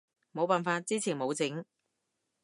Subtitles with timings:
[0.33, 1.63] 冇辦法，之前冇整